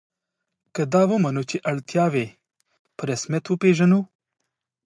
[0.75, 2.27] که دا ومنو چې اړتیاوې
[2.95, 3.99] په رسمیت وپېژنو.